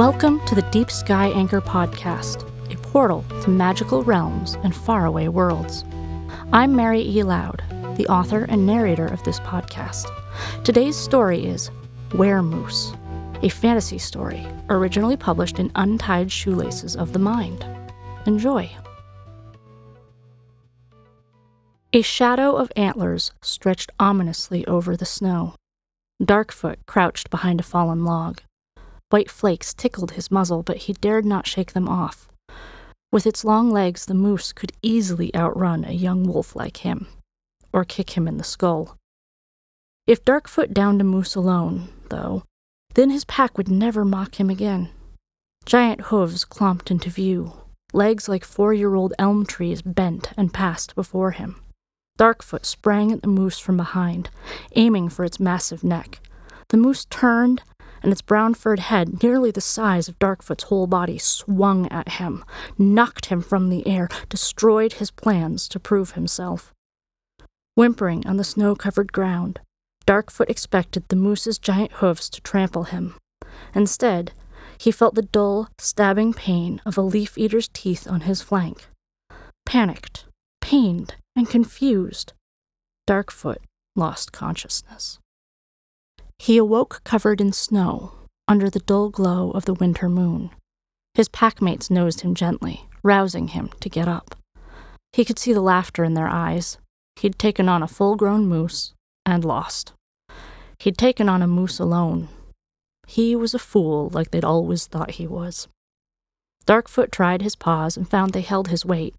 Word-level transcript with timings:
Welcome 0.00 0.40
to 0.46 0.54
the 0.54 0.66
Deep 0.70 0.90
Sky 0.90 1.26
Anchor 1.26 1.60
Podcast, 1.60 2.48
a 2.72 2.76
portal 2.78 3.22
to 3.42 3.50
magical 3.50 4.02
realms 4.02 4.54
and 4.64 4.74
faraway 4.74 5.28
worlds. 5.28 5.84
I'm 6.54 6.74
Mary 6.74 7.02
E. 7.02 7.22
Lowd, 7.22 7.62
the 7.98 8.06
author 8.06 8.44
and 8.44 8.64
narrator 8.64 9.04
of 9.04 9.22
this 9.24 9.38
podcast. 9.40 10.06
Today's 10.64 10.96
story 10.96 11.44
is 11.44 11.70
"Weremoose," 12.12 12.96
a 13.44 13.50
fantasy 13.50 13.98
story 13.98 14.46
originally 14.70 15.18
published 15.18 15.58
in 15.58 15.70
Untied 15.74 16.32
Shoelaces 16.32 16.96
of 16.96 17.12
the 17.12 17.18
Mind. 17.18 17.66
Enjoy. 18.24 18.70
A 21.92 22.00
shadow 22.00 22.56
of 22.56 22.72
antlers 22.74 23.32
stretched 23.42 23.92
ominously 24.00 24.66
over 24.66 24.96
the 24.96 25.04
snow. 25.04 25.56
Darkfoot 26.24 26.86
crouched 26.86 27.28
behind 27.28 27.60
a 27.60 27.64
fallen 27.64 28.06
log. 28.06 28.40
White 29.10 29.30
flakes 29.30 29.74
tickled 29.74 30.12
his 30.12 30.30
muzzle, 30.30 30.62
but 30.62 30.78
he 30.78 30.92
dared 30.94 31.24
not 31.24 31.46
shake 31.46 31.72
them 31.72 31.88
off. 31.88 32.28
With 33.12 33.26
its 33.26 33.44
long 33.44 33.70
legs, 33.70 34.06
the 34.06 34.14
moose 34.14 34.52
could 34.52 34.72
easily 34.82 35.34
outrun 35.34 35.84
a 35.84 35.92
young 35.92 36.26
wolf 36.26 36.54
like 36.54 36.78
him, 36.78 37.08
or 37.72 37.84
kick 37.84 38.10
him 38.10 38.28
in 38.28 38.36
the 38.36 38.44
skull. 38.44 38.96
If 40.06 40.24
Darkfoot 40.24 40.72
downed 40.72 41.00
a 41.00 41.04
moose 41.04 41.34
alone, 41.34 41.88
though, 42.08 42.44
then 42.94 43.10
his 43.10 43.24
pack 43.24 43.58
would 43.58 43.68
never 43.68 44.04
mock 44.04 44.38
him 44.38 44.48
again. 44.48 44.90
Giant 45.66 46.02
hooves 46.02 46.44
clomped 46.44 46.90
into 46.90 47.10
view, 47.10 47.52
legs 47.92 48.28
like 48.28 48.44
four 48.44 48.72
year 48.72 48.94
old 48.94 49.12
elm 49.18 49.44
trees 49.44 49.82
bent 49.82 50.32
and 50.36 50.54
passed 50.54 50.94
before 50.94 51.32
him. 51.32 51.60
Darkfoot 52.16 52.64
sprang 52.64 53.12
at 53.12 53.22
the 53.22 53.28
moose 53.28 53.58
from 53.58 53.76
behind, 53.76 54.30
aiming 54.76 55.08
for 55.08 55.24
its 55.24 55.40
massive 55.40 55.82
neck. 55.82 56.20
The 56.68 56.76
moose 56.76 57.04
turned 57.06 57.62
and 58.02 58.12
its 58.12 58.22
brown 58.22 58.54
furred 58.54 58.80
head, 58.80 59.22
nearly 59.22 59.50
the 59.50 59.60
size 59.60 60.08
of 60.08 60.18
Darkfoot's 60.18 60.64
whole 60.64 60.86
body, 60.86 61.18
swung 61.18 61.86
at 61.88 62.12
him, 62.20 62.44
knocked 62.78 63.26
him 63.26 63.40
from 63.42 63.68
the 63.68 63.86
air, 63.86 64.08
destroyed 64.28 64.94
his 64.94 65.10
plans 65.10 65.68
to 65.68 65.80
prove 65.80 66.12
himself. 66.12 66.72
Whimpering 67.74 68.26
on 68.26 68.36
the 68.36 68.44
snow 68.44 68.74
covered 68.74 69.12
ground, 69.12 69.60
Darkfoot 70.06 70.50
expected 70.50 71.04
the 71.08 71.16
moose's 71.16 71.58
giant 71.58 71.92
hoofs 71.92 72.28
to 72.30 72.40
trample 72.40 72.84
him. 72.84 73.16
Instead, 73.74 74.32
he 74.76 74.90
felt 74.90 75.14
the 75.14 75.22
dull, 75.22 75.68
stabbing 75.78 76.32
pain 76.32 76.80
of 76.86 76.96
a 76.96 77.02
leaf 77.02 77.36
eater's 77.36 77.68
teeth 77.68 78.08
on 78.08 78.22
his 78.22 78.42
flank. 78.42 78.88
Panicked, 79.66 80.24
pained, 80.60 81.14
and 81.36 81.48
confused, 81.48 82.32
Darkfoot 83.06 83.58
lost 83.94 84.32
consciousness. 84.32 85.18
He 86.40 86.56
awoke 86.56 87.02
covered 87.04 87.38
in 87.38 87.52
snow, 87.52 88.14
under 88.48 88.70
the 88.70 88.78
dull 88.78 89.10
glow 89.10 89.50
of 89.50 89.66
the 89.66 89.74
winter 89.74 90.08
moon. 90.08 90.48
His 91.12 91.28
packmates 91.28 91.90
nosed 91.90 92.22
him 92.22 92.34
gently, 92.34 92.88
rousing 93.02 93.48
him 93.48 93.68
to 93.80 93.90
get 93.90 94.08
up. 94.08 94.34
He 95.12 95.26
could 95.26 95.38
see 95.38 95.52
the 95.52 95.60
laughter 95.60 96.02
in 96.02 96.14
their 96.14 96.28
eyes. 96.28 96.78
He'd 97.16 97.38
taken 97.38 97.68
on 97.68 97.82
a 97.82 97.86
full 97.86 98.16
grown 98.16 98.46
moose 98.46 98.94
and 99.26 99.44
lost. 99.44 99.92
He'd 100.78 100.96
taken 100.96 101.28
on 101.28 101.42
a 101.42 101.46
moose 101.46 101.78
alone. 101.78 102.30
He 103.06 103.36
was 103.36 103.52
a 103.52 103.58
fool 103.58 104.08
like 104.14 104.30
they'd 104.30 104.42
always 104.42 104.86
thought 104.86 105.20
he 105.20 105.26
was. 105.26 105.68
Darkfoot 106.64 107.12
tried 107.12 107.42
his 107.42 107.54
paws 107.54 107.98
and 107.98 108.08
found 108.08 108.32
they 108.32 108.40
held 108.40 108.68
his 108.68 108.86
weight, 108.86 109.14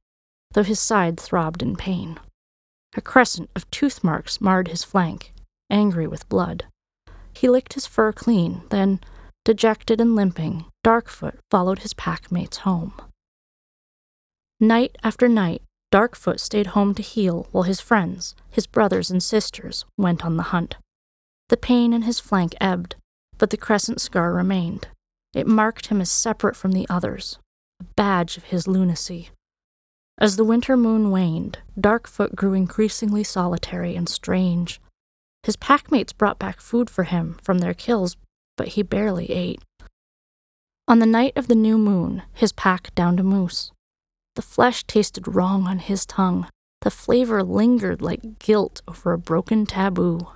though 0.53 0.63
his 0.63 0.79
side 0.79 1.19
throbbed 1.19 1.61
in 1.61 1.75
pain. 1.75 2.19
A 2.95 3.01
crescent 3.01 3.51
of 3.55 3.69
tooth 3.69 4.03
marks 4.03 4.41
marred 4.41 4.69
his 4.69 4.83
flank, 4.83 5.33
angry 5.69 6.07
with 6.07 6.27
blood. 6.27 6.65
He 7.33 7.49
licked 7.49 7.73
his 7.73 7.85
fur 7.85 8.11
clean, 8.11 8.63
then, 8.69 8.99
dejected 9.45 9.99
and 9.99 10.15
limping, 10.15 10.65
Darkfoot 10.83 11.39
followed 11.49 11.79
his 11.79 11.93
packmates 11.93 12.57
home. 12.57 12.93
Night 14.59 14.97
after 15.03 15.27
night, 15.27 15.63
Darkfoot 15.91 16.39
stayed 16.39 16.67
home 16.67 16.93
to 16.95 17.01
heal 17.01 17.47
while 17.51 17.63
his 17.63 17.81
friends, 17.81 18.35
his 18.49 18.67
brothers 18.67 19.09
and 19.09 19.21
sisters, 19.21 19.85
went 19.97 20.23
on 20.23 20.37
the 20.37 20.43
hunt. 20.43 20.77
The 21.49 21.57
pain 21.57 21.93
in 21.93 22.03
his 22.03 22.19
flank 22.19 22.55
ebbed, 22.61 22.95
but 23.37 23.49
the 23.49 23.57
crescent 23.57 23.99
scar 23.99 24.33
remained. 24.33 24.87
It 25.33 25.47
marked 25.47 25.87
him 25.87 25.99
as 25.99 26.11
separate 26.11 26.55
from 26.55 26.71
the 26.71 26.87
others, 26.89 27.39
a 27.79 27.83
badge 27.95 28.37
of 28.37 28.45
his 28.45 28.67
lunacy. 28.67 29.29
As 30.17 30.35
the 30.35 30.45
winter 30.45 30.77
moon 30.77 31.09
waned, 31.09 31.57
Darkfoot 31.79 32.35
grew 32.35 32.53
increasingly 32.53 33.23
solitary 33.23 33.95
and 33.95 34.07
strange. 34.07 34.79
His 35.43 35.55
packmates 35.55 36.13
brought 36.15 36.39
back 36.39 36.61
food 36.61 36.89
for 36.89 37.03
him 37.03 37.37
from 37.41 37.59
their 37.59 37.73
kills, 37.73 38.15
but 38.57 38.69
he 38.69 38.83
barely 38.83 39.31
ate. 39.31 39.61
On 40.87 40.99
the 40.99 41.05
night 41.05 41.33
of 41.35 41.47
the 41.47 41.55
new 41.55 41.77
moon, 41.77 42.23
his 42.33 42.51
pack 42.51 42.93
downed 42.95 43.19
a 43.19 43.23
moose. 43.23 43.71
The 44.35 44.41
flesh 44.41 44.83
tasted 44.83 45.27
wrong 45.27 45.67
on 45.67 45.79
his 45.79 46.05
tongue. 46.05 46.47
The 46.81 46.91
flavor 46.91 47.43
lingered 47.43 48.01
like 48.01 48.39
guilt 48.39 48.81
over 48.87 49.13
a 49.13 49.17
broken 49.17 49.65
taboo. 49.65 50.27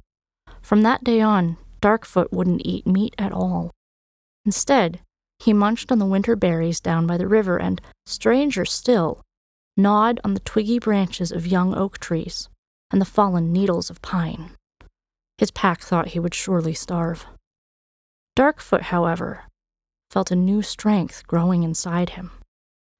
From 0.61 0.81
that 0.81 1.03
day 1.03 1.22
on, 1.22 1.57
Darkfoot 1.81 2.31
wouldn't 2.31 2.66
eat 2.66 2.87
meat 2.87 3.16
at 3.17 3.31
all. 3.31 3.72
Instead, 4.45 5.01
he 5.39 5.53
munched 5.53 5.91
on 5.91 5.99
the 5.99 6.05
winter 6.05 6.35
berries 6.35 6.79
down 6.79 7.05
by 7.05 7.17
the 7.17 7.27
river 7.27 7.57
and, 7.57 7.81
stranger 8.05 8.66
still, 8.66 9.22
gnawed 9.77 10.19
on 10.23 10.33
the 10.33 10.39
twiggy 10.39 10.79
branches 10.79 11.31
of 11.31 11.45
young 11.45 11.75
oak 11.75 11.99
trees 11.99 12.49
and 12.91 13.01
the 13.01 13.05
fallen 13.05 13.51
needles 13.51 13.89
of 13.89 14.01
pine. 14.01 14.51
His 15.38 15.51
pack 15.51 15.81
thought 15.81 16.09
he 16.09 16.19
would 16.19 16.34
surely 16.34 16.73
starve. 16.73 17.25
Darkfoot, 18.35 18.84
however, 18.84 19.44
felt 20.09 20.31
a 20.31 20.35
new 20.35 20.62
strength 20.62 21.28
growing 21.28 21.63
inside 21.63 22.12
him, 22.12 22.31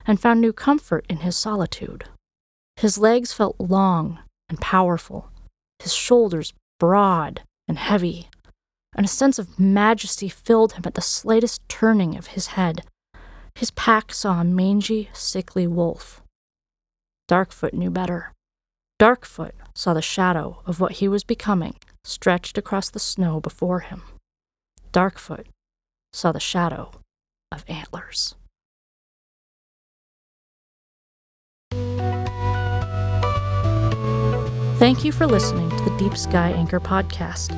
and 0.06 0.20
found 0.20 0.42
new 0.42 0.52
comfort 0.52 1.06
in 1.10 1.18
his 1.18 1.38
solitude. 1.38 2.06
His 2.76 2.98
legs 2.98 3.32
felt 3.32 3.56
long 3.60 4.20
and 4.50 4.60
powerful, 4.60 5.30
his 5.80 5.94
shoulders 5.94 6.54
broad 6.80 7.42
and 7.68 7.78
heavy, 7.78 8.30
and 8.96 9.06
a 9.06 9.10
sense 9.10 9.40
of 9.40 9.60
majesty 9.60 10.28
filled 10.28 10.74
him 10.74 10.84
at 10.86 10.96
the 10.96 11.02
slightest 11.02 11.62
turning 11.70 12.18
of 12.18 12.28
his 12.28 12.48
head. 12.48 12.84
His 13.56 13.72
pack 13.72 14.14
saw 14.14 14.42
a 14.42 14.44
mangy, 14.44 15.10
sickly 15.14 15.68
wolf. 15.68 16.22
Darkfoot 17.30 17.74
knew 17.74 17.90
better. 17.90 18.34
Darkfoot 19.00 19.56
saw 19.74 19.94
the 19.94 20.02
shadow 20.02 20.62
of 20.66 20.80
what 20.80 20.94
he 20.94 21.08
was 21.08 21.24
becoming 21.24 21.76
stretched 22.06 22.58
across 22.58 22.90
the 22.90 23.00
snow 23.00 23.40
before 23.40 23.80
him. 23.80 24.04
Darkfoot 24.92 25.48
saw 26.14 26.32
the 26.32 26.40
shadow 26.40 26.92
of 27.52 27.66
antlers. 27.68 28.36
Thank 34.78 35.04
you 35.04 35.12
for 35.12 35.26
listening 35.26 35.70
to 35.70 35.84
the 35.84 35.98
Deep 35.98 36.18
Sky 36.18 36.52
Anchor 36.52 36.80
podcast. 36.80 37.52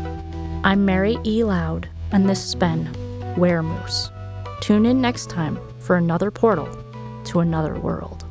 I'm 0.64 0.86
Mary 0.86 1.18
E. 1.26 1.44
Lowd, 1.44 1.90
and 2.12 2.30
this 2.30 2.44
has 2.44 2.56
been 2.56 2.86
Weremoose. 3.36 4.12
Tune 4.62 4.86
in 4.86 5.02
next 5.02 5.30
time 5.30 5.60
for 5.80 5.96
another 5.96 6.32
portal 6.32 6.70
to 7.26 7.40
another 7.42 7.80
world. 7.80 8.27